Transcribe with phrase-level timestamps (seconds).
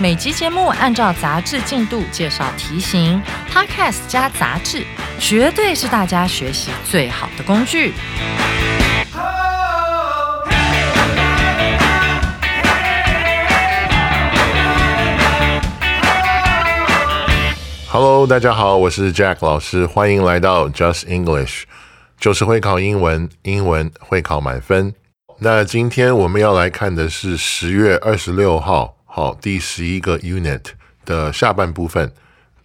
[0.00, 4.84] 每集节目按照杂志进度介绍题型，Podcast 加杂志，
[5.18, 7.92] 绝对是大家学习最好的工具。
[17.88, 21.64] Hello，大家好，我是 Jack 老师，欢迎来到 Just English，
[22.18, 24.94] 就是会考英文，英文会考满分。
[25.38, 30.62] 那今天我们要来看的是十月二十六号，好，第十一个 Unit
[31.04, 32.10] 的下半部分。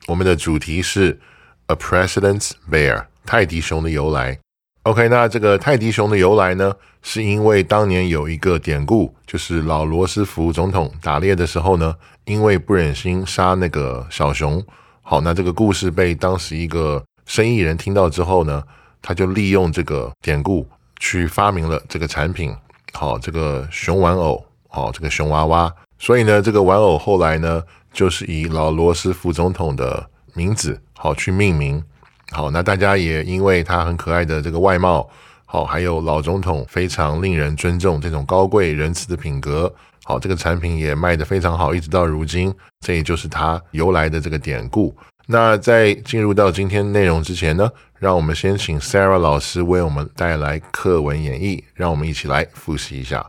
[0.06, 1.20] 我们的主题是
[1.66, 4.40] A President's Bear，泰迪熊的由来。
[4.84, 14.66] OK，那这个泰迪熊的由来呢，是因为当年有一个典故，就是老罗斯福总统打猎的时候呢，因为不忍心杀那个小熊。
[15.02, 18.64] 好，那这个故事被当时一个生意人听到之后呢，
[19.02, 20.66] 他就利用这个典故
[20.98, 22.56] 去发明了这个产品。
[22.94, 25.76] 好，这个熊玩偶，好，这个熊娃娃。
[26.00, 31.84] 所以呢，这个玩偶后来呢，就是以老罗斯福总统的名字好去命名。
[32.32, 35.10] 好，那大家也因为他很可爱的这个外貌，
[35.46, 39.74] 好，还有老总统非常令人尊重这种高贵仁慈的品格。
[40.04, 44.96] 好，这个产品也卖得非常好，一直到如今，这也就是它由来的这个典故。
[45.26, 53.26] 那在进入到今天内容之前呢，让我们先请 Sarah 老师为我们带来课文演绎，让我们一起来复习一下。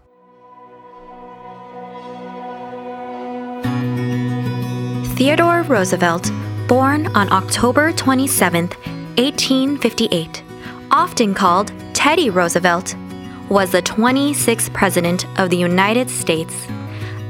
[5.17, 6.30] Theodore Roosevelt,
[6.69, 10.42] born on October 27, 1858,
[10.91, 12.95] often called Teddy Roosevelt
[13.48, 16.67] was the 26th President of the United States.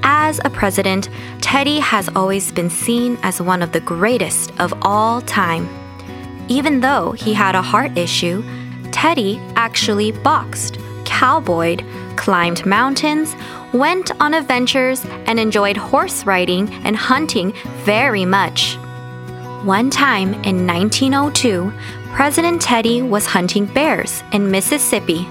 [0.03, 1.09] As a president,
[1.41, 5.69] Teddy has always been seen as one of the greatest of all time.
[6.49, 8.43] Even though he had a heart issue,
[8.91, 11.85] Teddy actually boxed, cowboyed,
[12.17, 13.35] climbed mountains,
[13.73, 17.53] went on adventures, and enjoyed horse riding and hunting
[17.85, 18.77] very much.
[19.65, 21.73] One time in 1902,
[22.13, 25.29] President Teddy was hunting bears in Mississippi,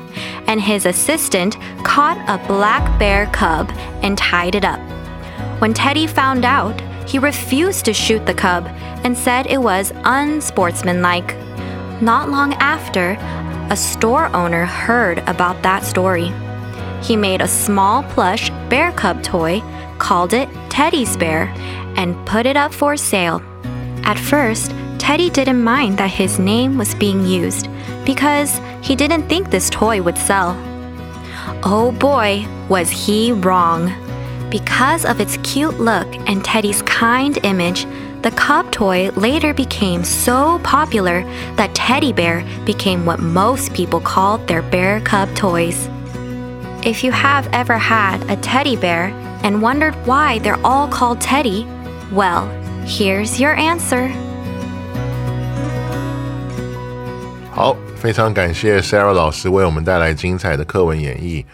[0.47, 3.69] and his assistant caught a black bear cub
[4.03, 4.79] and tied it up.
[5.59, 8.67] When Teddy found out, he refused to shoot the cub
[9.03, 11.35] and said it was unsportsmanlike.
[12.01, 13.17] Not long after,
[13.71, 16.31] a store owner heard about that story.
[17.01, 19.61] He made a small plush bear cub toy,
[19.97, 21.53] called it Teddy's Bear,
[21.95, 23.41] and put it up for sale.
[24.03, 27.69] At first, Teddy didn't mind that his name was being used
[28.05, 30.55] because he didn't think this toy would sell.
[31.63, 33.91] Oh boy, was he wrong.
[34.49, 37.85] Because of its cute look and Teddy's kind image,
[38.21, 41.23] the cub toy later became so popular
[41.55, 45.87] that teddy bear became what most people called their bear cub toys.
[46.86, 49.12] If you have ever had a teddy bear
[49.42, 51.66] and wondered why they're all called Teddy,
[52.12, 52.48] well,
[52.84, 54.10] here's your answer.
[57.52, 61.44] 好，非常感谢 Sarah 老师为我们带来精彩的课文演绎。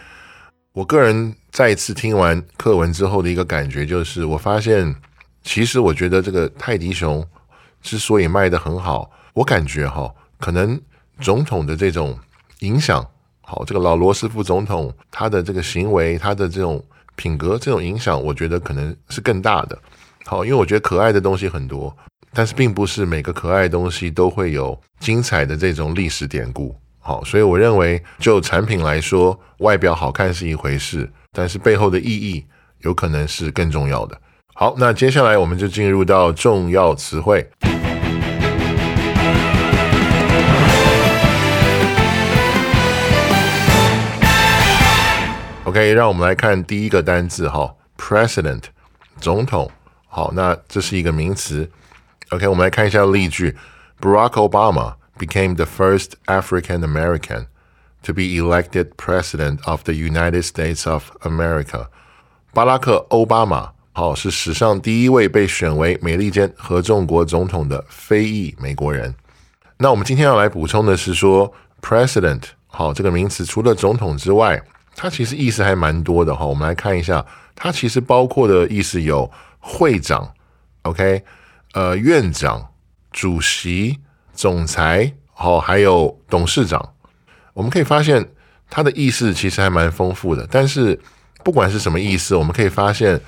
[0.71, 4.95] 我个人再一次听完课文之后的一个感觉就是，我发现
[5.43, 7.25] 其实我觉得这个泰迪熊
[7.81, 10.09] 之所以卖得很好，我感觉哈，
[10.39, 10.79] 可能
[11.19, 12.17] 总统的这种
[12.59, 13.05] 影响，
[13.46, 16.82] 好，这个老罗斯福总统他的这个行为，他的这种
[17.14, 19.78] 品格，这种影响，我觉得可能是更大的。
[20.24, 21.94] 好，因为我觉得可爱的东西很多。
[22.36, 32.44] 但是并不是每个可爱的东西都会有精彩的这种历史典故，好，所以我认为就产品来说，外表好看是一回事，但是背后的意义
[32.80, 34.20] 有可能是更重要的。
[34.52, 37.48] 好，那接下来我们就进入到重要词汇。
[45.74, 48.62] OK，让我们来看第一个单字哈，President，
[49.18, 49.68] 总统。
[50.06, 51.68] 好，那这是一个名词。
[52.30, 53.56] OK，我们来看一下例句。
[54.00, 57.46] Barack Obama became the first African American
[58.04, 61.88] to be elected president of the United States of America。
[62.52, 69.12] 巴拉克·奥巴马，好，是史上第一位被选为美利坚合众国总统的非裔美国人。
[69.78, 74.62] 那我们今天要来补充的是说，president，好，这个名词除了总统之外，
[74.94, 76.44] 它其实意思还蛮多的哈。
[76.44, 77.24] 我们来看一下，
[77.54, 80.32] 它其实包括的意思有会长。
[80.82, 81.22] OK，
[81.72, 82.72] 呃，院长、
[83.10, 83.98] 主席、
[84.32, 86.94] 总裁，好，还有董事长，
[87.54, 88.28] 我们可以发现
[88.68, 90.46] 它的意思其实还蛮丰富的。
[90.50, 91.00] 但是
[91.42, 93.20] 不管是什么意思，我们可以发现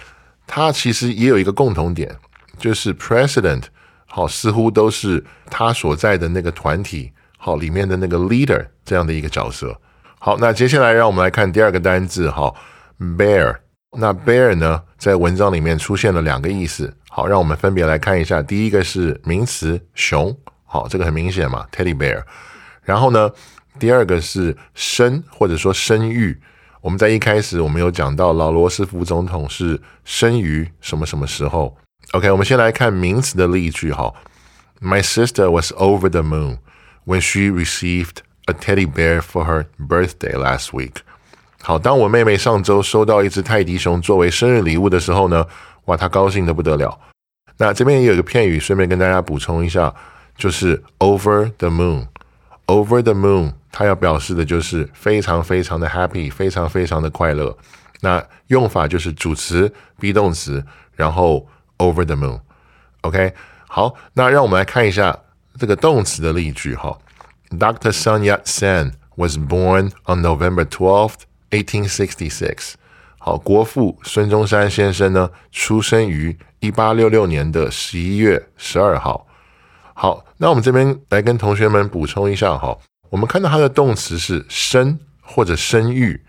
[0.46, 2.14] 它其实也有一个共同点，
[2.58, 3.62] 就是 president
[4.06, 9.78] 好，似乎都是他所在的那个团体好里面的那个 leader 这样的一个角色。
[10.18, 12.52] 好，那接下来让我们来看第二个单字哈
[12.98, 13.56] ，bear。
[13.98, 16.92] 那 bear 呢，在文章里面出现了两个意思。
[17.08, 18.42] 好，让我们分别来看一下。
[18.42, 22.22] 第一个是名词熊，好，这个很明显嘛，teddy bear。
[22.82, 23.30] 然后呢，
[23.78, 26.38] 第二个是生或者说生育。
[26.82, 31.76] 我们在一开始我们有讲到老罗斯福总统是生于什么什么时候
[32.12, 34.12] ？OK，我们先来看名词的例句哈。
[34.80, 36.58] My sister was over the moon
[37.06, 40.94] when she received a teddy bear for her birthday last week.
[41.62, 45.46] 好，当我妹妹上周收到一只泰迪熊作为生日礼物的时候呢，
[45.86, 46.98] 哇，她高兴的不得了。
[47.58, 49.92] 那这边也有一个片语，顺便跟大家补充一下，
[50.36, 52.06] 就是 over the moon。
[52.66, 57.56] over the moon，它要表示的就是非常非常的 happy，非常非常的快乐。
[58.00, 60.64] 那用法就是主词 be 动词，
[60.94, 62.38] 然后 over the moon。
[63.00, 63.32] OK，
[63.66, 65.16] 好，那让我们来看一下
[65.58, 66.96] 这个动词的例句哈。
[67.50, 67.92] Dr.
[67.92, 71.24] Sun Yat-sen was born on November twelfth.
[71.50, 72.74] Eighteen sixty six，
[73.18, 79.28] 好，国父孙中山先生呢，出生于一八六六年的十一月十二号。
[79.94, 82.76] 好，那我们这边来跟同学们补充一下哈，
[83.10, 86.20] 我们看到它的动词是生或者生育，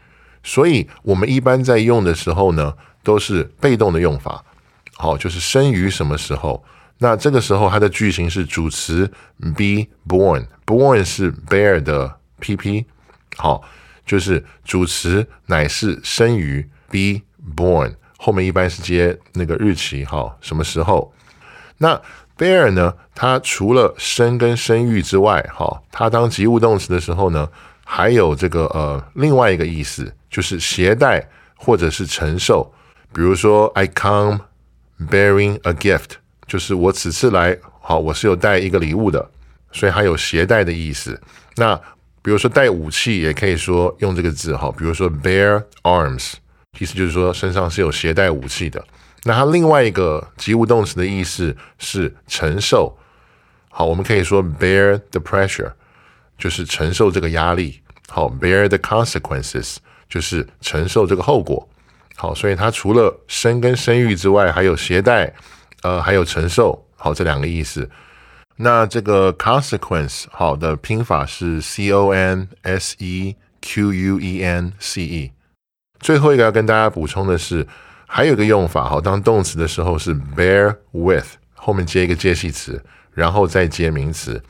[0.44, 4.46] 所以我们一般在用的时候呢，都是被动的用法。
[4.96, 6.63] 好，就是生于什么时候？
[7.00, 12.86] 那这个时候它的句型是主词 be born，born 是 bear 的 pp。
[13.36, 13.64] 好。
[14.06, 17.22] 就是主词乃是生于 be
[17.58, 21.14] born，后面一般是接那个日期哈，什么时候？
[21.80, 22.02] 那
[22.38, 22.94] bear 呢？
[23.14, 27.50] 它除了生跟生育之外，哈，它当及物动词的时候呢，
[27.84, 31.28] 还有这个呃另外一个意思，就是携带
[31.58, 32.74] 或者是承受。
[33.12, 34.40] 比如说，I come
[34.98, 36.12] bearing a gift，
[36.48, 39.30] 就是我此次来，好，我是有带一个礼物的，
[39.72, 41.20] 所以还有携带的意思。
[41.56, 41.76] 那
[42.22, 44.74] 比如说带武器，也可以说用这个字哈。
[44.78, 46.34] 比如说 bear arms，
[46.80, 48.84] 意思就是说身上是有携带武器的。
[49.24, 52.98] 那它另外一个及物动词的意思是承受。
[53.70, 55.72] 好，我们可以说 bear the pressure，
[56.38, 57.82] 就是承受这个压力。
[58.10, 59.78] 好，bear the consequences，
[60.08, 61.68] 就是承受这个后果。
[62.16, 65.34] 好，所以它除了生跟生育之外，还有携带，
[65.81, 66.85] 呃，还有承受。
[66.95, 67.89] 好，这两个意思。
[68.57, 75.31] 那这个 consequence 好的拼法是 c o n s e q u e n c e。
[76.00, 77.68] 最后一个要跟大家补充的是，
[78.07, 82.83] 还有一个用法好，当动词的时候是 bear with 后面接一个介系词，
[83.13, 84.41] 然后再接名词。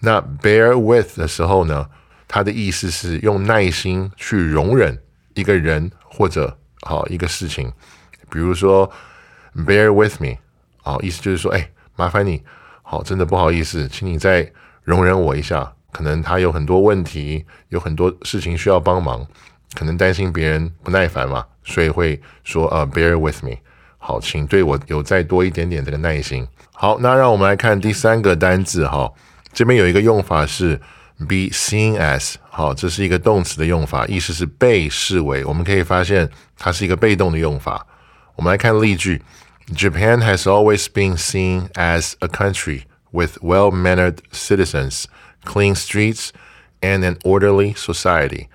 [0.00, 1.88] 那 bear with 的时候呢，
[2.26, 5.00] 它的意思是用耐心去容忍
[5.34, 7.72] 一个人或者好一个事情。
[8.30, 8.90] 比如说
[9.54, 10.36] bear with me，
[10.84, 12.42] 好，意思就是说，哎，麻烦你。
[12.82, 14.52] 好，真的不好意思，请你再
[14.82, 15.72] 容忍我一下。
[15.90, 19.26] 可能他有很多问题，有很多事情需要帮忙，
[19.74, 23.56] 可能担心别人不耐烦嘛，所以会说呃，bear with me。
[23.96, 26.46] 好，请对我有再多一点点这个耐心。
[26.72, 29.10] 好，那让我们来看第三个单字哈，
[29.54, 30.76] 这边有一个用法是
[31.20, 32.34] be seen as。
[32.50, 35.42] 好，这是一个动词的用法，意思是被视为。
[35.46, 37.86] 我们可以发现它是一个被动的用法。
[38.36, 39.22] 我们来看例句。
[39.73, 45.05] Japan has always been seen as a country with well mannered citizens,
[45.43, 46.29] clean streets,
[46.81, 48.47] and an orderly society.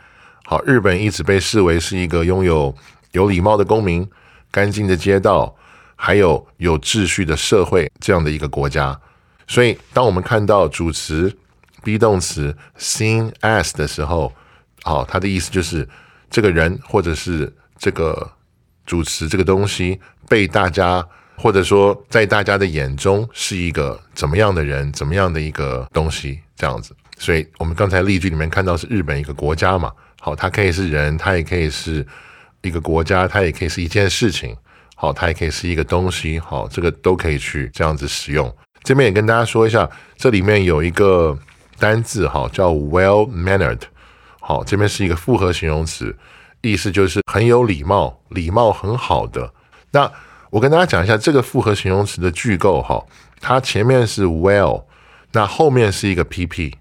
[0.45, 2.75] 好，日本一直被视为是一个拥有
[3.13, 4.09] 有礼貌的公民、
[4.51, 5.55] 干净的街道，
[5.97, 9.01] 还有有秩序的社会这样的一个国家。
[9.47, 11.35] 所以，当我们看到主词
[11.83, 14.33] be 动词 seen as 的时候，
[14.83, 15.89] 好，它的意思就是
[16.31, 18.31] 这个人或者是这个
[18.90, 20.00] 主持这个东西。
[20.28, 21.04] 被大家
[21.36, 26.96] 或者说在大家的眼中是一个怎么样的人，怎么样的一个东西这样子。
[27.18, 29.92] 所以我们刚才例句里面看到是日本一个国家嘛，
[30.22, 32.06] 好，它可以是人，它也可以是
[32.62, 34.56] 一个国家，它也可以是一件事情，
[34.96, 38.56] 好，它也可以是一个东西，好，这个都可以去这样子使用。
[38.84, 41.36] 这边也跟大家说一下，这里面有一个
[41.80, 43.82] 单字哈，叫 well mannered，
[44.40, 46.16] 好，这边是一个复合形容词，
[46.62, 49.54] 意思就是很有礼貌，礼貌很好的。
[49.92, 50.12] 那
[50.50, 53.06] 我跟大家讲一下这个复合形容词的句构哈，
[53.40, 54.84] 它前面是 well，
[55.32, 56.74] 那后面是一个 pp，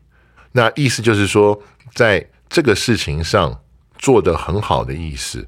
[0.52, 1.60] 那意思就是说
[1.94, 3.60] 在这个事情上
[3.98, 5.46] 做得很好的意思，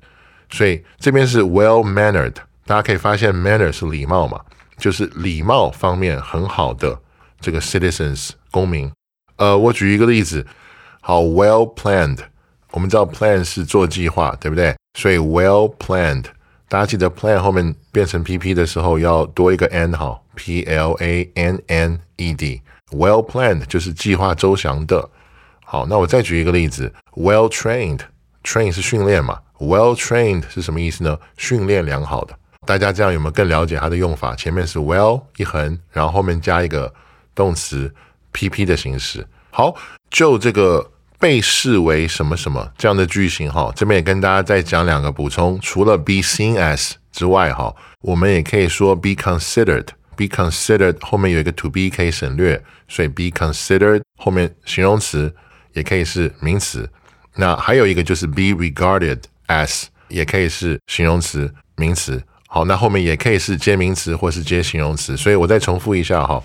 [0.50, 2.34] 所以这边是 well mannered，
[2.66, 4.40] 大家可以发现 manner 是礼貌嘛，
[4.76, 7.00] 就是礼貌方面很好的
[7.40, 8.90] 这个 citizens 公民。
[9.36, 10.46] 呃，我举一个例子，
[11.00, 12.18] 好，well planned，
[12.72, 14.74] 我们知道 plan 是做计划，对不对？
[14.98, 16.24] 所以 well planned，
[16.68, 25.08] 大家记得 plan 后面变成 pp 的时候要多一个 n 好，p l a n n e d，well planned 就是计划周详的。
[25.64, 31.18] 好，那我再举一个例子，well trained，train 是训练嘛，well trained 是什么意思呢？
[31.36, 32.36] 训练良好的。
[32.66, 34.34] 大家这样有没有更了解它的用法？
[34.34, 36.92] 前面是 well 一横，然后后面加一个
[37.34, 37.92] 动词
[38.32, 39.26] pp 的形式。
[39.50, 39.74] 好，
[40.10, 40.88] 就这个
[41.20, 45.56] 被视为什么什么这样的句型哈，这边也跟大家再讲两个补充。
[45.60, 49.86] 除了 be seen as 之外哈，我们也可以说 be considered。
[50.16, 55.34] be considered 后面有一个 to be 可以省略，所以 be considered 后面形容词
[55.74, 56.88] 也可以是名词。
[57.36, 62.22] 那还有一个就是 be regarded as 也可以是形容词、名词。
[62.48, 66.42] 好，那后面也可以是接名词或是接形容词，所以我再重复一下哈。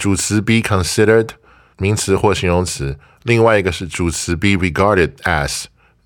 [0.00, 1.28] 主词 be considered
[1.78, 5.64] 名词或形容词，另外一个是主词 be regarded as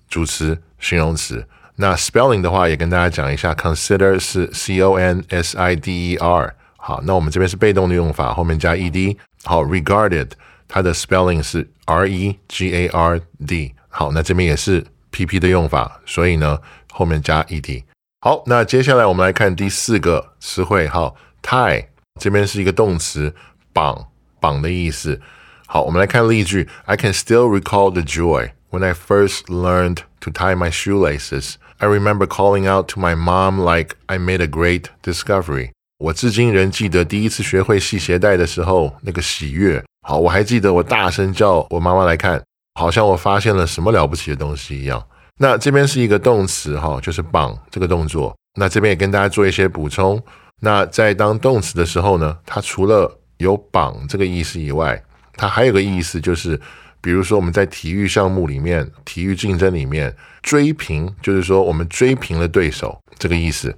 [0.09, 1.47] 主词形容词。
[1.75, 6.55] 那 spelling 的话也跟大家讲一下，consider 是 c o n s i d e r。
[6.75, 9.17] 好，那我们这边是被动的用法，后面加 e d。
[9.43, 10.29] 好，regarded
[10.67, 13.73] 它的 spelling 是 r e g a r d。
[13.89, 16.59] 好，那这边也是 p p 的用法，所以呢
[16.91, 17.83] 后面加 e d。
[18.21, 21.85] 好，那接下来我们来看第四个词汇，好，tie
[22.19, 23.35] 这边是一个动词，
[23.71, 24.07] 绑
[24.39, 25.21] 绑的意思。
[25.69, 31.55] 好，我们来看例句：I can still recall the joy when I first learned to tie my shoelaces.
[31.79, 35.71] I remember calling out to my mom like I made a great discovery.
[35.99, 39.83] 我至今仍记得第一次学会系鞋带的时候那个喜悦。
[40.07, 42.41] 好，我还记得我大声叫我妈妈来看，
[42.79, 45.05] 好像我发现了什么了不起的东西一样。
[45.39, 48.33] 那这边是一个动词哈，就是绑这个动作。
[48.57, 50.23] 那这边也跟大家做一些补充。
[50.61, 55.03] 那在当动词的时候呢，它除了有绑这个意思以外，
[55.37, 56.59] 它还有个意思就是，
[56.99, 63.73] 比如说我们在体育项目里面、体育竞争里面追平，就是说我们追平了对手这个意思。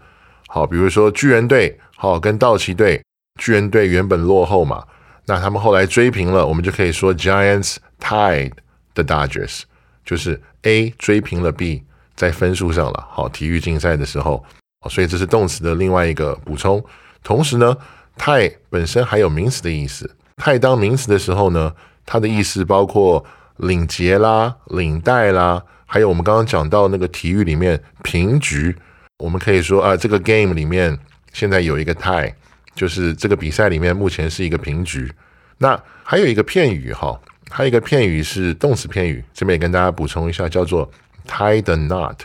[0.47, 3.03] 好，比如说巨人队好跟道奇队，
[3.39, 4.83] 巨人队原本落后嘛，
[5.25, 8.53] 那他们后来追平了，我们就可以说 Giants tied
[8.93, 9.63] the Dodgers。
[10.05, 11.83] 就是 A 追平了 B
[12.15, 14.43] 在分数上了，好，体育竞赛的时候，
[14.89, 16.83] 所以这是动词的另外一个补充。
[17.21, 17.77] 同时呢
[18.17, 20.09] ，tie 本身还有名词的意思。
[20.39, 21.71] 派当名词的时候呢，
[22.05, 23.23] 它的意思包括
[23.57, 28.75] 领结啦、领带啦，还有我们刚刚讲到那个体育里面平局，
[29.19, 30.97] 我们可以说啊，这个 game 里面
[31.33, 32.33] 现在有一个 tie，
[32.73, 35.11] 就是这个比赛里面目前是一个平局。
[35.59, 37.19] 那还有一个片语哈。
[37.51, 40.87] 还有一个片语是动词片语，这边也跟大家补充一下，叫做
[41.27, 42.15] tie the knot。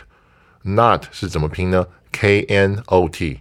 [0.63, 3.39] knot 是怎么拼呢？K N O T。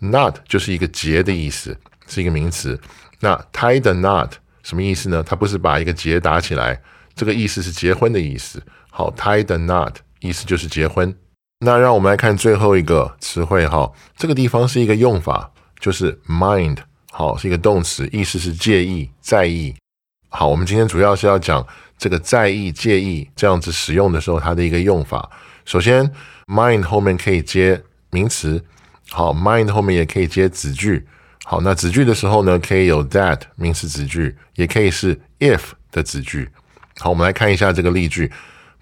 [0.00, 2.80] knot 就是一个结的意思，是一个名词。
[3.26, 4.30] 那 tie the knot
[4.62, 5.20] 什么意思呢？
[5.20, 6.80] 它不是把一个结打起来，
[7.16, 8.62] 这个意思是结婚的意思。
[8.88, 11.12] 好，tie the knot 意思就是结婚。
[11.58, 16.78] 那让我们来看最后一个词汇哈，这个地方是一个用法，就是 mind。
[17.10, 19.74] 好，是一个动词，意思是介意、在意。
[20.28, 21.66] 好，我们今天主要是要讲
[21.98, 25.28] 这个在意、介意这样子使用的时候，它的一个用法。
[25.64, 26.08] 首先
[26.46, 28.64] ，mind 后面可以接名词，
[29.10, 31.08] 好，mind 后面也可以接子句。
[31.48, 35.60] 好，那子句的时候呢，可以有 that 名词子句，也可以是 if
[35.92, 36.50] 的子句。
[36.98, 38.32] 好，我们来看一下这个例句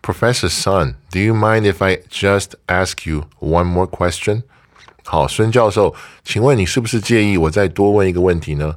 [0.00, 4.44] ：Professor Sun，do you mind if I just ask you one more question？
[5.04, 5.94] 好，孙教授，
[6.24, 8.76] 请问你是不是介意我再多问一个问题呢？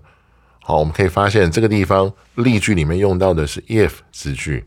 [0.60, 4.66] 好，我们可以发现这个地方例句里面用到的是 if 子句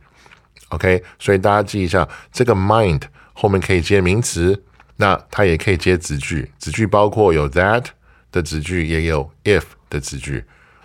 [0.71, 3.03] ，OK，所以大家记一下，这个 mind
[3.35, 4.65] 后面可以接名词，
[4.97, 7.85] 那它也可以接子句，子句包括有 that
[8.33, 10.45] 的子句，也有 if 的子句。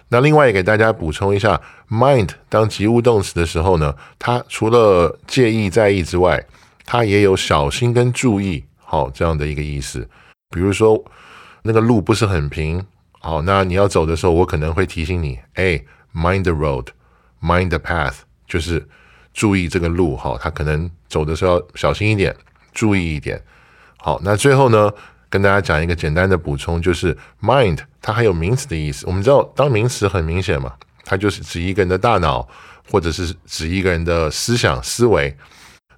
[0.10, 1.60] 那另外也给大家补充一下
[1.90, 6.46] ，mind 当及物动词的时候呢，它除了介意在意之外，
[6.86, 10.08] 它也有小心跟注意，好这样的一个意思。
[10.52, 11.04] 比如说
[11.64, 12.86] 那个路不是很平。
[13.20, 15.84] 好，那你要走的时候，我可能会提醒你，哎
[16.14, 18.88] ，mind the road，mind the path，就是
[19.34, 22.36] 注意这个路哈，它可能走的时候要小心一点，
[22.72, 23.42] 注意一点。
[23.98, 24.94] 好，那最后呢，
[25.36, 29.06] 跟大家讲一个简单的补充，就是 mind 它还有名词的意思。
[29.06, 30.72] 我们知道，当名词很明显嘛，
[31.04, 32.48] 它就是指一个人的大脑，
[32.90, 35.36] 或者是指一个人的思想思维。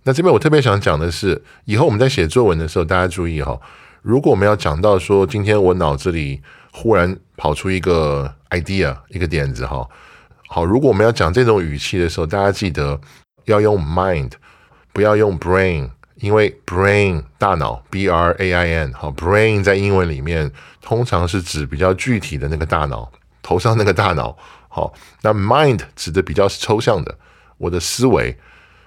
[0.01, 3.55] 那这边我特别想讲的是，以后我们在写作文的时候，大家注意哈，
[4.01, 6.41] 如果我们要讲到说，今天我脑子里
[6.71, 9.87] 忽然跑出一个 idea，一个点子哈。
[10.47, 12.99] 好，如果我们要讲这种语气的时候，大家记得
[13.45, 14.31] 要用 mind，
[14.93, 24.35] 不要用 brain，因为 brain 大脑 b r a i n 好，brain 在英文里面通常是指比较具体的那个大脑，头上那个大脑。
[24.67, 27.17] 好，那 mind 指的比较是抽象的，
[27.57, 28.35] 我的思维。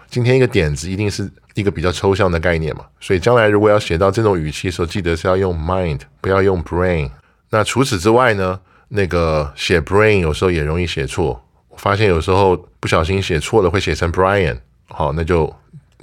[0.09, 7.11] 今天一个点子一定是一个比较抽象的概念嘛，所以将来如果要写到这种语气的时候，记得是要用 mind，不要用 brain。
[7.51, 11.45] 那除此之外呢，那个写 brain 有时候也容易写错。
[11.69, 14.59] 我发现有时候不小心写错了，会写成 Brian。
[14.89, 15.53] 好，那就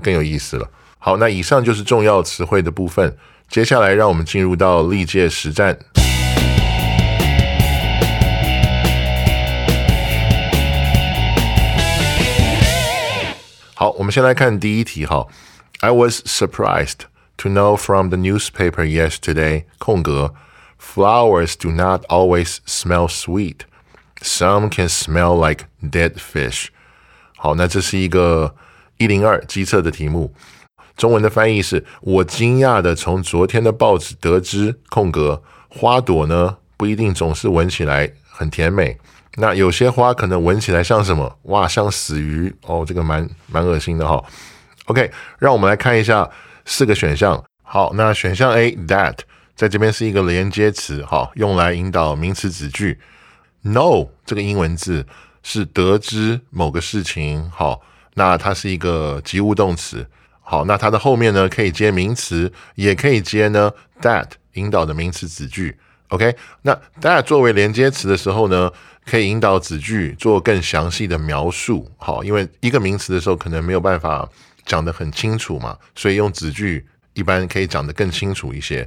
[0.02, 0.70] 更有意思了。
[0.99, 3.17] 好，那以上就是重要词汇的部分。
[3.49, 5.79] 接下来让我们进入到历届实战。
[13.75, 15.27] 好，我们先来看第一题哈。
[15.81, 17.01] I was surprised
[17.39, 20.33] to know from the newspaper yesterday，空格，
[20.81, 23.63] flowers do not always smell sweet.
[24.21, 26.69] Some can smell like dead fish。
[27.37, 28.55] 好，那这是一个
[28.99, 30.33] 一零二机测的题目。
[30.98, 38.98] 中文的翻译是：我惊讶的从昨天的报纸得知，空格花朵呢不一定总是闻起来很甜美。
[39.36, 41.38] 那有些花可能闻起来像什么？
[41.44, 44.24] 哇，像死鱼哦，这个蛮蛮恶心的哈。
[44.86, 46.28] OK，让我们来看一下
[46.66, 47.44] 四个选项。
[47.62, 49.20] 好，那选项 A that
[49.56, 53.00] 在这边是一个连接词，好，用来引导名词子句。
[53.64, 55.06] Know 这个英文字
[55.44, 57.82] 是得知某个事情，好，
[58.16, 60.08] 那它是一个及物动词。
[60.50, 63.70] 好，那它的后面呢可以接名词，也可以接呢
[64.02, 65.78] that 引导的名词子句。
[66.08, 68.72] OK，那 that 作为连接词的时候呢？
[69.10, 74.30] 可以引导子句做更详细的描述，好，因为一个名词的时候可能没有办法
[74.66, 78.86] 讲得很清楚嘛，所以用子句一般可以讲得更清楚一些。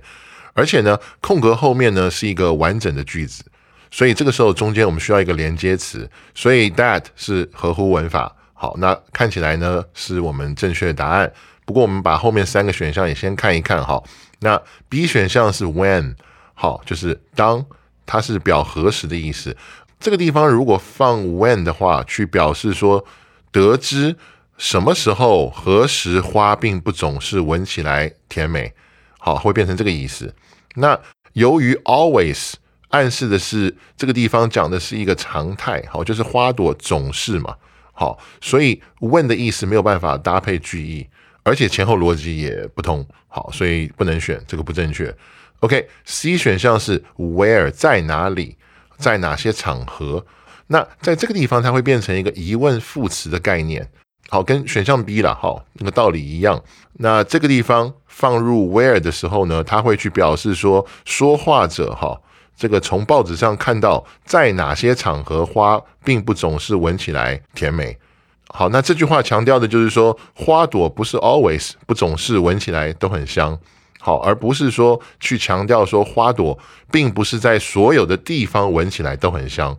[0.52, 3.42] 而且呢，空格后面呢是一个完整的句子，
[3.90, 8.36] 所以这个时候中间我们需要一个连接词，所以 that 是合乎文法。
[8.60, 11.32] 好，那看起来呢是我们正确的答案。
[11.64, 14.02] 不过我们把后面三个选项也先看一看，哈。
[14.40, 16.14] 那 B 选项是 when，
[16.52, 17.64] 好，就是当，
[18.04, 19.56] 它是表何时的意思。
[19.98, 23.02] 这个地方如果放 when 的话，去表示说
[23.50, 24.14] 得知
[24.58, 28.74] 什么时候、何时花并不总是闻起来甜美，
[29.18, 30.34] 好，会变成这个意思。
[30.74, 31.00] 那
[31.32, 32.52] 由于 always
[32.90, 37.54] 暗示的是这个地方讲的是一个常态，好，就是花朵总是嘛，
[38.00, 41.06] 好，所以 when 的意思没有办法搭配句意，
[41.42, 45.14] 而且前后逻辑也不通，好，所以不能选，这个不正确。
[45.60, 48.56] OK，C 选项是 where 在哪里。
[48.96, 50.22] 在哪些场合？
[50.66, 53.88] 那在这个地方，它会变成一个疑问副词的概念。
[54.28, 56.62] 好，跟选项 B 了，好，那个道理一样。
[56.98, 62.20] 那这个地方放入 where 的时候呢，它会去表示说，说话者哈，
[62.60, 67.96] 这个从报纸上看到，在哪些场合花并不总是闻起来甜美。
[68.48, 73.58] 好，那这句话强调的就是说，花朵不是 always 不总是闻起来都很香。
[73.98, 76.58] 好，而不是说去强调说花朵
[76.92, 79.74] 并不是在所有的地方闻起来都很香。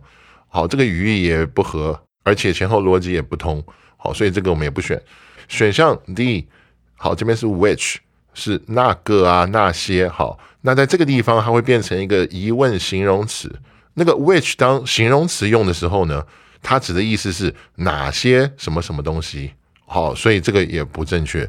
[0.48, 3.62] 好，这个语义也不合，而且前后逻辑也不通。
[3.96, 5.00] 好，所以这个我们也不选。
[5.46, 6.48] 选项 D，
[6.96, 7.98] 好，这边是 which
[8.34, 10.08] 是那个啊那些。
[10.08, 13.60] 好，那在这个地方它会变成一个疑问形容词。
[13.94, 16.24] 那个 which 当形容词用的时候呢，
[16.62, 19.52] 它指的意思是哪些什么什么东西。
[19.86, 21.48] 好，所以这个也不正确。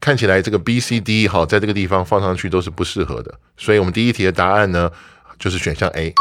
[0.00, 4.90] 看起来这个 B、C、D 哈，在这个地方放上去都是不适合的，所以我们第一题的答案呢
[5.38, 6.12] 就是选项 A。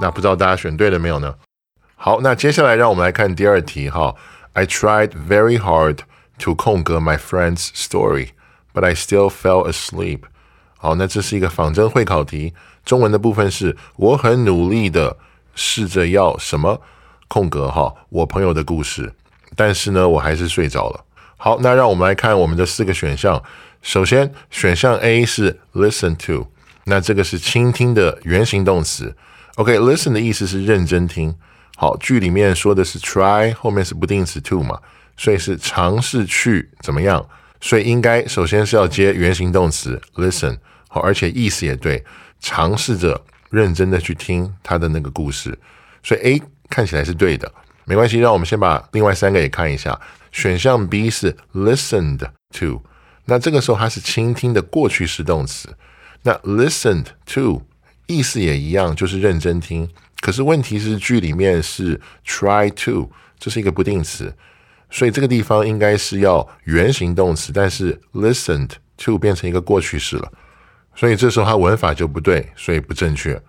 [0.00, 1.34] 那不知道大家选对了没有呢？
[1.94, 4.14] 好，那接下来让我们来看第二题哈。
[4.54, 5.98] I tried very hard
[6.38, 8.30] to 空格 my friend's story,
[8.72, 10.20] but I still fell asleep。
[10.84, 12.52] 好，那这是一个仿真会考题，
[12.84, 15.16] 中文的部分是我很努力的
[15.54, 16.78] 试着要什么
[17.26, 19.14] 空格哈，我朋友的故事，
[19.56, 21.02] 但是呢，我还是睡着了。
[21.38, 23.42] 好，那让我们来看我们的四个选项。
[23.80, 26.48] 首先，选项 A 是 listen to，
[26.84, 29.16] 那这个是倾听的原形动词。
[29.54, 31.34] OK，listen 的意思是认真听。
[31.76, 34.78] 好，句里面说的是 try，后面是不定词 to 嘛，
[35.16, 37.26] 所以是尝试去怎么样？
[37.62, 40.58] 所以应该首先是要接原形动词 listen。
[41.00, 42.04] 而且意思也对，
[42.40, 45.58] 尝试着认真的去听他的那个故事。
[46.02, 47.52] 所以 A 看起来是对的，
[47.84, 49.98] 没关系，让我们先把另外三个也看一下。
[50.32, 52.20] 选项 B 是 listened
[52.58, 52.82] to，
[53.26, 55.76] 那这个时候它是倾听的过去式动词。
[56.22, 57.62] 那 listened to
[58.06, 59.88] 意思也一样，就是认真听。
[60.20, 64.34] 可是问题是句里面是 try to，这是一个不定词，
[64.90, 70.32] 所以这个地方应该是要原形动词，但是 listened to 变成一个过去式了，
[70.94, 73.40] 所以这时候它文法就不对，所以不正确。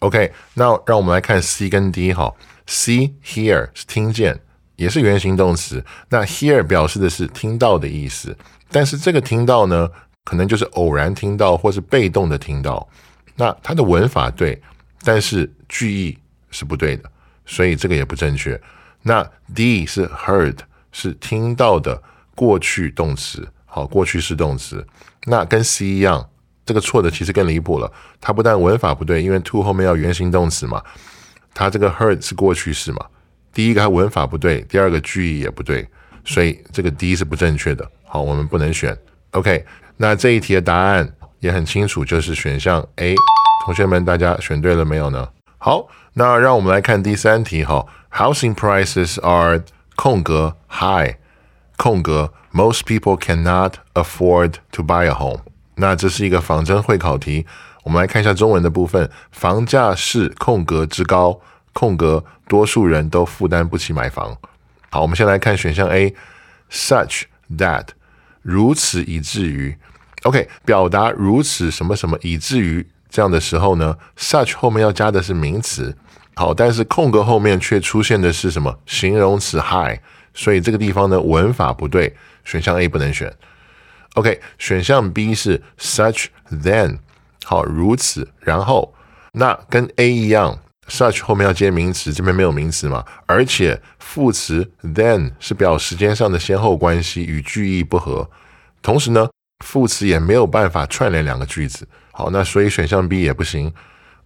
[0.00, 2.32] OK，那让我们来看 C 跟 D 哈
[2.66, 4.40] ，C hear 是听见。
[4.76, 5.84] 也是原形动词。
[6.08, 8.38] 那 hear 表示的是听到的意思，
[8.70, 9.90] 但是这个听到呢，
[10.24, 12.88] 可能就是偶然听到或是被动的听到。
[13.34, 14.62] 那它的文法对，
[15.02, 16.16] 但是句意
[16.52, 17.10] 是不对的，
[17.44, 18.60] 所以这个也不正确。
[19.02, 20.58] 那 D 是 heard，
[20.92, 22.00] 是听到的
[22.36, 24.86] 过去动词，好，过去式动词。
[25.24, 26.30] 那跟 C 一样，
[26.68, 27.90] 这个错的其实更离谱了。
[28.20, 30.82] 它不但文法不对，因为 to 后面要原形动词嘛，
[31.54, 33.06] 它这个 hurt 是过去式嘛。
[33.54, 35.88] 第一个它文法不对，第二个句意也不对，
[36.26, 37.90] 所以这个 D 是不正确的。
[38.04, 38.94] 好，我们不能选。
[39.30, 39.64] OK，
[39.96, 43.14] 那这一题的答案也很清楚，就是选项 A。
[43.64, 45.26] 同学们，大家选对了没有呢？
[45.56, 47.86] 好，那让我们来看第三题哈。
[48.12, 49.62] Housing prices are
[49.96, 51.16] 空格 high
[51.76, 55.40] 空格 most people cannot afford to buy a home。
[55.78, 57.46] 那这是一个仿真会考题，
[57.84, 59.08] 我们来看一下中文的部分。
[59.30, 61.40] 房价是空格之高
[61.72, 64.36] 空格多数人都负担不起买房。
[64.90, 67.22] 好，我们先来看选项 A，such
[67.56, 67.86] that
[68.42, 69.76] 如此以至于。
[70.24, 75.96] OK，表达如此什么什么以至于这样的时候呢，such 后面要加的是名词。
[76.34, 79.98] 好，但是空格后面却出现的是什么形容词 high，
[80.34, 83.32] 所以这个地方呢文法不对，选项 A 不能选。
[84.18, 86.98] OK，选项 B 是 such then，
[87.44, 88.92] 好如此，然后
[89.34, 98.28] 那跟 A 一样，such 后面要接名词，这边没有名词嘛，而且副词 then 是表时间上的先后关系，与句意不合，
[98.82, 99.28] 同时呢
[99.64, 101.86] 副词也没有办法串联两个句子。
[102.10, 103.72] 好，那所以选项 B 也不行。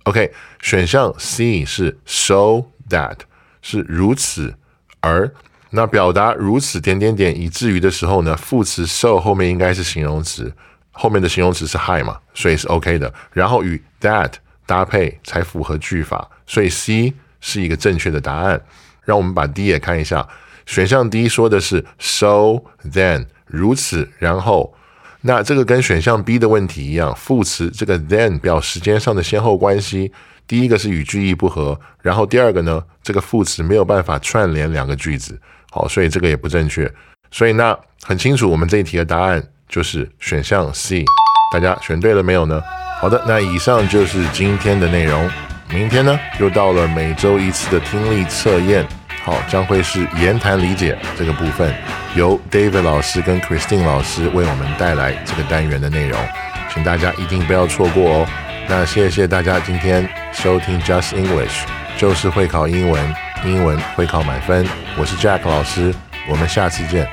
[0.04, 3.18] OK，选项 C 是 so that
[3.60, 4.54] 是如此
[5.00, 5.30] 而，
[5.72, 10.52] 那表达如此点点点以至于的时候呢，副词 so 后面应该是形容词，
[10.90, 13.12] 后面的形容词是 high 嘛，所以是 OK 的。
[13.32, 14.32] 然后与 that
[14.66, 18.60] 搭配才符合句法，所以 C 是一个正确的答案。
[19.04, 20.28] 让我们把 D 也看一下，
[20.66, 24.74] 选项 D 说的是 so then 如此然后。
[25.24, 30.10] 那这个跟选项 B 的问题一样，副词这个 then 表时间上的先后关系，
[30.48, 35.40] 第一个是与句意不合，然后第二个呢，这个副词没有办法串联两个句子，
[35.72, 36.88] 好，所以这个也不正确。
[37.30, 41.04] 所以那很清楚，我们这一题的答案就是选项 C。
[41.52, 42.62] 大家选对了没有呢？
[43.00, 45.28] 好的，那以上就是今天的内容。
[45.70, 48.86] 明天呢，又到了每周一次的听力测验。
[49.24, 51.72] 好，将会是言谈理解这个部分，
[52.14, 56.18] 由 David 老师跟 Christine 老师为我们带来这个单元的内容，
[56.72, 58.26] 请大家一定不要错过哦。
[58.68, 61.64] 那谢谢大家今天收听 Just English，
[61.96, 64.64] 就是会考英文，英文会考满分。
[64.96, 65.92] 我是 Jack 老师，
[66.28, 67.08] 我们下次见。